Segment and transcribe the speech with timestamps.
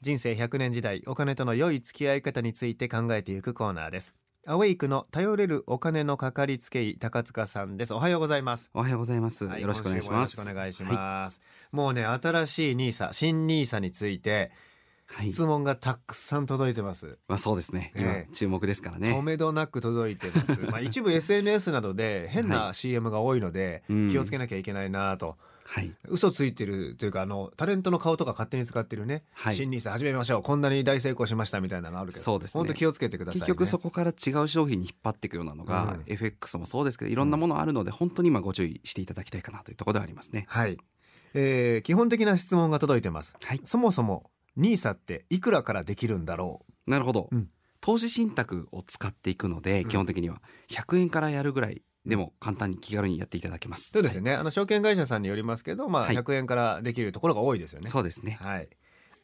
[0.00, 4.14] 人生100年時代お金との良い付き合い方について考えていくコーナーです。
[4.46, 7.94] アウェイクの頼れるお金のかかりつけ医高塚さんです。
[7.94, 8.70] おはようございます。
[8.74, 9.46] おはようございます。
[9.46, 10.38] はよろしくお願いします。
[10.38, 10.92] よろしくお願いしはい。
[10.92, 11.42] ます、
[11.72, 14.52] もうね新しいニーサ新ニーサについて
[15.06, 15.32] はい。
[15.32, 17.92] 質問がたくさん届いてます、まあそうですね。
[17.96, 18.28] 今、え。
[18.30, 19.20] え注目ですから止ね。
[19.20, 20.60] めどなく届いてます。
[20.60, 24.10] まあ一部 SNS などで変な CM が多いのでうん。
[24.10, 25.36] 気をつけなきゃいけないなと、はい。
[26.08, 29.54] 嘘ついてるというかあのタレントの顔とか勝手に使ってるね、はい。
[29.54, 30.42] 新ニーサ始めましょう。
[30.42, 32.24] こんなに大成功しましたみたいなのあるけど。
[32.24, 32.58] そうですね。
[32.60, 36.02] 本当気をつけてください、ね、結局そこから違う商品に引っ張っていくようなのが、うん。
[36.06, 40.44] FX もそうですけど、いろんなものあるので、本当に今ご注意していただきたいかなというところではありますね。
[40.48, 40.76] はい、
[41.34, 43.34] えー基本的な質問が届いてます。
[43.42, 43.60] はい。
[43.64, 47.28] そもそもニーサっていくらからできるんだろなるほど。
[47.32, 47.48] うん。
[47.80, 49.88] 投資信託を使っていくので、うん。
[49.88, 50.40] 基本的には。
[50.68, 53.90] 100円からやるぐらいでも簡単に気軽にやっていただけます。
[53.90, 56.16] うそうですよね、あの証券会社さんによりますけどまあはい。
[56.16, 58.38] 100円からできるところが多いですよね、そうですね。
[58.40, 58.68] はい。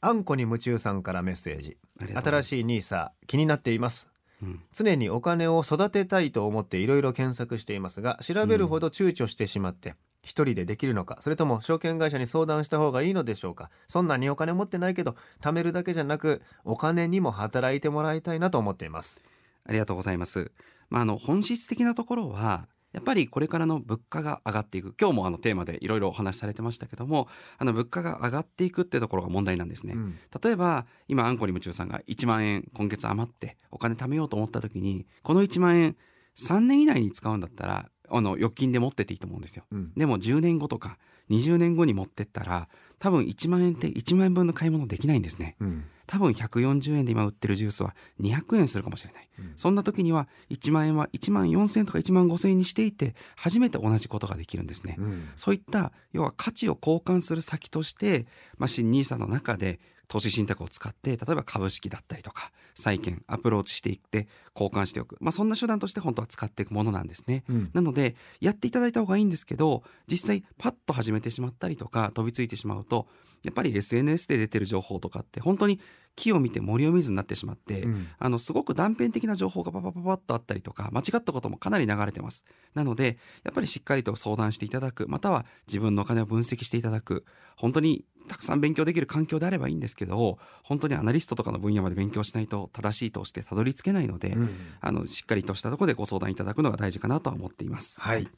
[0.00, 1.76] あんこに夢中さんからメッセージ。
[2.14, 4.08] 新しいニーサ気になっています。
[4.42, 4.62] うん。
[4.72, 13.70] 常にお金を育てたいと思っていろいろ検索していますが調べるほど躊躇してしまって、一人でできるのかそれとも証券会社に相談した方がいいのでしょうか。
[13.88, 19.24] そんなにお金持ってないけど貯めるだけじゃなくお金にも働いてもらいたいなと思っています
[19.68, 20.50] ありがとうございます。
[20.90, 29.92] まあ、あの本質的なところはやっぱりこれからの物価が上がっていく今日もあのテーマでいろいろお話しされてましたけどもあの物価が上がっていくっていうところが問題なんですね。
[29.94, 35.96] うん例えば今あんこに夢中さんが1万円今月余ってお金貯めようと思った時にこの1万円
[36.36, 39.64] 3年以内に使うんだったらあの預金で持ってっていいと思うんですよ。
[39.70, 40.98] うんでも10年後とか
[41.30, 45.56] 20年後に持ってったら多分1万円って1万円分の買い物できないんですね。
[45.60, 49.28] うん多分140円で今売ってるジュースは200円するかもしれない。
[49.38, 54.96] うんそんな時には1万円は1万4000円とか1万5000円にしていて初めて同じことができるんですね。
[54.98, 59.78] うんそういった要は価値を交換する先として、まあ、新 NISA の中で
[60.08, 67.44] 投資信託を使って例えば株式だったりとか債券アプローチしていって交換しておく、まあ、そんな手段として本当は使っていくものなんですね。
[67.48, 73.06] うんなのでやっていただいた方がいいんですけど実際パッと始めてしまったりとか飛びついてしまうと
[73.44, 75.80] やっぱり SNS で出てる情報とかって本当に
[76.18, 78.08] 木を見て森を見ずになってしまって、うん。
[78.18, 82.44] あのすごく断片的な情報がパパパパッとあったりとか間違ったこともかなり流れてます。
[82.74, 87.24] なのでやっぱりしっかりと相談していただくまたは自分のお金を分析していただく
[87.56, 94.50] 本当にたくさん勉強できる環境であればいいんですけど本当にアナリストとかの分野まで勉強しないと正しいとしてたどり着けないので、うん。
[94.80, 98.00] あのしっかりとしたところでご相談いただくのが大事かなとは思っています。
[98.00, 98.28] はい、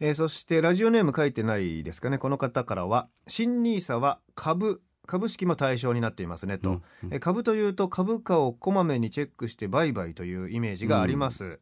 [0.00, 7.14] えーそしてラジオネーム書いてないですかねこの方からは新ニーサは株株式も対象になっていますねと、うんうん。
[7.14, 11.58] えー株というと株価をこまめにチェックして売買というイメージがあります、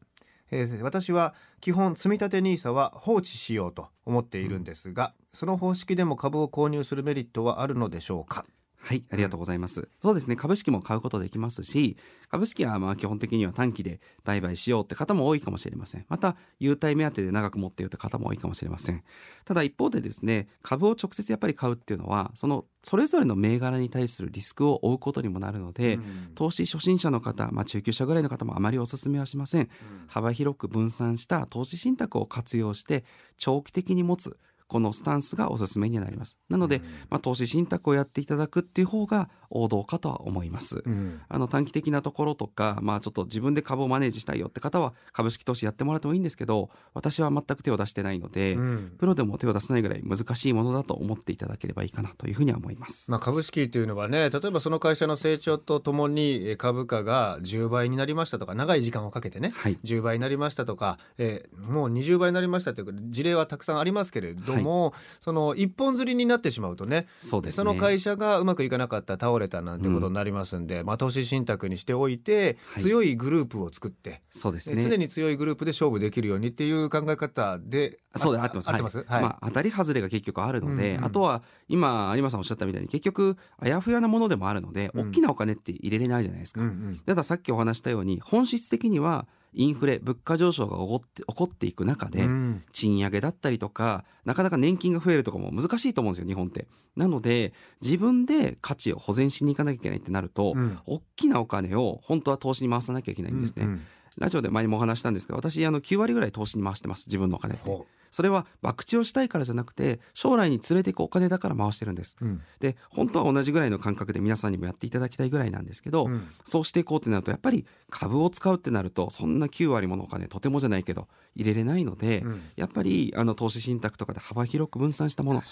[0.50, 8.44] えー私は基本積立 NISA は放置しようと思っているんですが、その方式でも株を購入するメリットはあるのでしょうか？
[8.86, 9.88] はい、ありがとうございます。
[10.00, 11.96] そうですね、株式も買うことできますし、
[12.30, 16.06] 株式はまあ基本的には短期で売買しようって方も多いかもしれません。
[16.08, 19.02] また、優待目当てで長く持っているって方も多いかもしれません。
[19.44, 29.68] ただ一方でですね、株を直接やっぱり買うっていうのは、そのそれぞれの銘柄に対するリスクを負うことにもなるので、うん投資初心者の方、まあ、中級者ぐらいの方もあまりお勧めはしません。
[30.06, 33.04] 幅広く分散した投資信託を活用して
[33.36, 34.38] 長期的に持つ
[34.68, 36.38] このスタンスがおすすめになります。
[36.48, 41.20] なので、まあ、投資信託をやっていただくっていう方が王道かとは思います、うん。
[41.28, 48.92] あの短期的なところとか、まあ、ちょっと自分で株をマネージしたいよって方は株式投資やってもらってもいいんですけど私は全く手を出してないので、うん。
[48.98, 53.10] プロでも手を出せないぐらい難しいものだと思っていただければいいかなというふうには思います。
[53.10, 59.78] まあ、株式というのはね例えばその会社の成長とともにえー株価が10倍になりましたとか長い時間をかけてねはい。
[59.84, 67.56] 10倍になりましたとか、えーもう20倍になりましたという事例はたくさんありますけれども、その一本釣りになってしまうとねそうですね。
[67.56, 72.82] その会社がうまくいかなかった倒れたなんてことになりますんで、まあ、投資信託にしておいてはい。
[72.82, 74.76] 強いグループを作って、そうですね。
[74.78, 78.70] え常に強いグループで勝負できるようにっていう考え方でそうで合ってます。
[78.70, 79.06] 合ってます、はい。
[79.08, 79.22] はい。
[79.22, 86.60] まあ当たり外れが結局あるので、うんうんあとは今有馬さんおっしゃったみたいに結局あやふやなものでもあるので、うん大きなお金って入れれないじゃないですか。
[86.60, 87.00] うんうん。
[87.04, 89.26] たださっきお話したように本質的には
[89.56, 92.62] インフレ物価上昇が起こって起こっていく中で、うん。
[92.72, 96.66] 賃上げだったりとかなかなか年金が増えるとかも難しいと思うんですよ日本って。
[96.94, 100.78] なので自分で価値を保全しに行かなきゃいけないってなると、うん。
[100.84, 103.64] 大きなお金を本当は投資に回さなきゃいけないんですね。
[103.64, 103.86] うんうん。
[104.18, 107.68] ラジオで前にもお話したんですが私あの9割ぐらい投資に回してます自分のお金って。
[107.68, 112.16] ほそれは博打をしたいからじゃなくて将来に連れていくお金だから回してるんです。
[112.22, 112.40] うん。
[112.60, 116.26] で本当は同じぐらいの感覚で皆さんにもやっていただきたいぐらいなんですけど、うん。
[116.46, 122.42] そうしていこうってなるとやっぱり株を使うってなるとそんな9割ものお金とてもじゃないけど入れれないので、うん。
[122.56, 125.42] やっぱりあの投資信託とかで幅広く分散したもの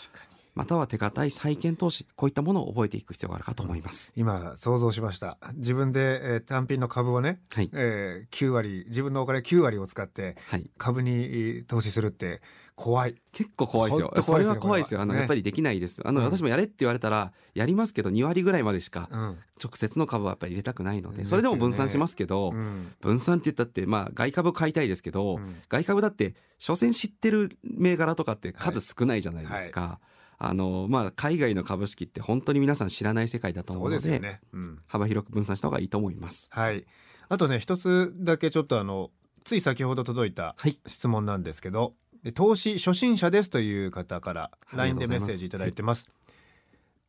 [0.55, 4.13] または手堅い債券投資こういったものを覚えていく必要があるかと思います。
[4.17, 5.39] 今想像しました。
[5.55, 7.71] 自分で、えー単品の株をね、はい。
[7.73, 12.41] えー9割自分のお金9割を使ってはい、株にえー投資するって
[12.77, 13.15] 怖い。
[13.33, 14.09] 結構怖いですよ。
[14.09, 15.01] 怖いですよそれは怖いですよ。
[15.01, 15.21] あの、ね。
[15.21, 16.03] やっぱりできないです。
[16.05, 16.27] あの、うん。
[16.27, 19.39] 私もやれって言われたらやりますけど2割ぐらいまでしかうん。
[19.63, 21.31] 直接の株はやっぱり入れたくないのでですよね。
[21.31, 22.93] それでも分散しますけど、うん。
[23.01, 25.57] 分散って言ったってまあ外株買いたいですけど、うん。
[25.69, 30.01] 外株だって所詮知ってる銘柄とかって数少ないじゃないですか、
[30.39, 36.49] あのまあ海外の株式って本当に皆さん知らない世界だと思そううのでですよね、うん、幅広く分散した方がいいと思います。
[36.51, 36.85] はい。
[37.29, 39.11] あとね一つだけちょっとあの
[39.45, 40.79] つい先ほど届いたはい。
[40.87, 46.11] 質問なんですけど、で投資初心者ですという方から LINE でメッセージいただいてます。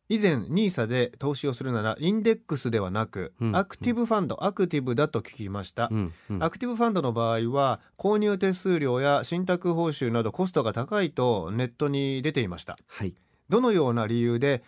[0.07, 3.55] 以前 NISA で投資をするならインデックスではなく、うん。
[3.55, 6.43] アクティブファンド、アクティブだと聞きました、うんうん。
[6.43, 12.77] アクティブファンドの場合は購入手数料や信託報酬などコストが高いとネットに出ていました。
[12.87, 13.15] はい。
[13.49, 14.63] どのような理由で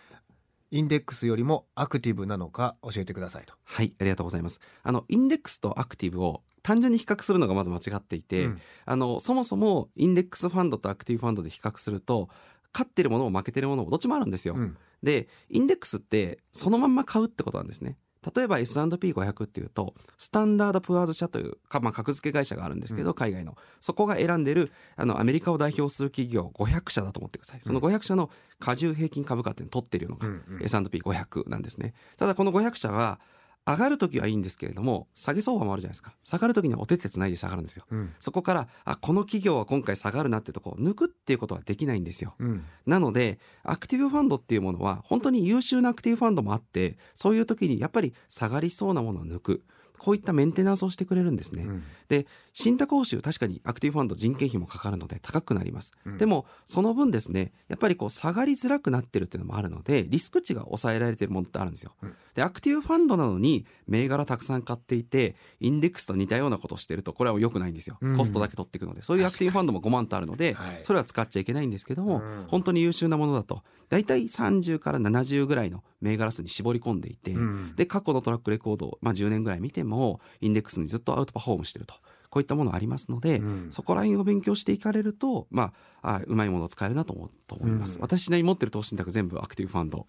[0.70, 4.60] インデックスよりもアクティブなのか教えてくださいと、はいありがとうございます。
[4.82, 8.60] あのインデックスとアクティブを単純に比較するのがまず間違っていて、うん。
[8.84, 12.28] あのそもそもインデックスファンドとアクティブファンドで比較すると
[12.72, 14.76] 勝ってるものも負けてるものもどっちもあるんですよ、うん。
[15.02, 17.96] でインデックスってそのまんま買うってことなんですね。
[18.34, 23.14] 例えば S&P500 っていうとスタンダード・プアーズ社というか、まあ、格付け会社があるんですけど、うん。
[23.14, 23.56] 海外の。
[23.80, 27.60] そこが選んでるあのアメリカを代表する企業500社だと思ってください。
[27.60, 30.62] その500社の加重平均株価っていうのを取っているのが、うんうん。
[30.62, 31.94] S&P500 なんですね。
[32.16, 33.20] ただこの500社は
[33.68, 36.14] 上がる時はいいんですけれども下げ相場もあるじゃないですか。
[36.24, 37.84] 下がる時にはお手手つないで下がるんですよ。
[37.90, 38.14] うん。
[38.18, 42.34] そこからあこの企業は今回下がるなってとこを抜くっていうことはできないんですよ。
[42.38, 42.64] うん。
[42.86, 49.64] なのでアクティブファンドっていうものは本当に優秀なアクティブファンドもあってそういう時にやっぱり下がりそうなものを抜く。
[49.98, 51.82] こういったメンテナンスをしてくれるんですね、うん。
[52.08, 52.28] で
[52.60, 56.18] 信託報酬確かにアクティブファンド人件費もかかるので高くなります、うん。
[56.18, 62.16] でもその分ですねやっぱりこう下がりづらくなってるっていうのもあるのでリスク値が抑えられてるものってあるんですよ、うん。
[62.34, 68.16] でアクティブファンドなのに銘柄たくさん買っていてインデックスと似たようなことをしてるとこれは良くないんですよ、うん。
[68.16, 69.02] コストだけ取っていくので。
[69.02, 70.80] そういうアクティブファンドもごまんとあるので、はい。
[70.82, 72.44] それは使っちゃいけないんですけども、うん。
[72.48, 77.76] 本当に優秀なものだと大体30から70ぐらいの銘柄数に絞り込んでいて、うん。
[77.76, 81.94] で過去のトラックレコードを、まあ、10年ぐらい見てもインデックスにずっとアウトパフォームしてると
[82.30, 83.66] こういったものありますので、うん。
[83.70, 85.72] そこら辺を勉強していかれると、ま
[86.02, 88.02] あ、あうまいものを使えるなと思うと思います、うん。
[88.02, 90.06] 私なりに持ってる投資信託全部アクティブファンド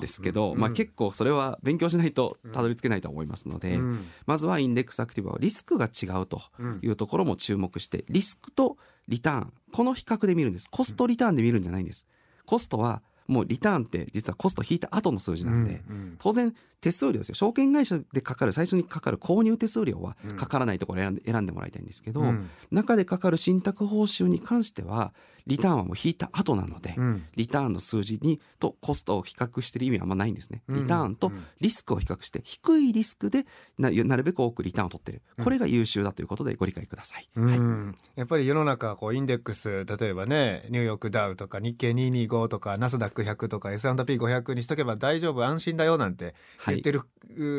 [0.00, 0.58] ですけど、うん。
[0.58, 4.06] まあ、結構それは勉強しないとたどり着けないと思いますので、うん。
[4.26, 6.80] まずはインデックスアクティブはリスクが違うとうん。
[6.82, 8.76] いうところも注目してリスクと
[9.08, 9.52] リターン。
[9.72, 10.68] この比較で見るんです。
[10.70, 12.06] コストリターンで見るんじゃないんです。
[12.44, 15.82] コストはもうリターンって実はコスト引いた後の数字なんで、
[16.18, 17.34] 当然手数料ですよ。
[17.36, 20.36] 証券会社でかかる最初にかかる購入手数料はうん。
[20.36, 22.50] かからないところを選んで選んでもらいたいんですけど、うん。
[22.70, 25.14] 中でかかる信託報酬に関しては
[25.46, 27.24] リターンはもう引いた後なので、うん。
[27.36, 30.62] リターンの数字にとコストを比較してる意味はあんまないんですね。
[30.68, 30.76] うん。
[30.82, 33.46] リターンとリスクを比較して低いリスクで
[33.78, 35.22] ななるべく多くリターンを取ってる。
[35.42, 37.28] これが優秀だということでご理解ください。
[37.36, 37.58] うはい。
[37.58, 47.02] んやっぱり世の中こうインデックス例えばねニューヨークダウとか日経225とかナスダック100とか S&P500 にしとけば大丈夫安心だよなんてはい言ってる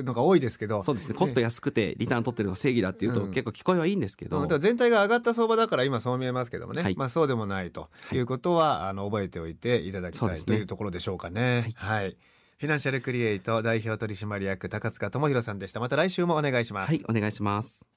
[0.03, 1.15] のが多いですけど、そうですね。
[1.15, 3.31] コスト安くてリターン取ってるのが正義だっていうと、うん。
[3.31, 4.59] 結構聞こえはいいんですけど、うん。
[4.59, 6.95] 全体が上がった相場だから今そう見えますけどもね、はい。
[6.95, 11.71] まあそうでもないということは、あの覚えておいていただきたい、ねというところでしょうかね。
[11.75, 12.17] はい、
[12.57, 15.79] フィナンシャルクリエイト代表取締役高塚智博さんでした。
[15.79, 16.89] また来週もお願いします。
[16.89, 17.92] はいお願いします。